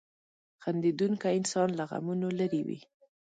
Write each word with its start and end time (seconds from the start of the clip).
•خندېدونکی 0.63 1.31
انسان 1.39 1.69
له 1.79 1.83
غمونو 1.89 2.27
لرې 2.39 2.61
وي. 2.67 2.79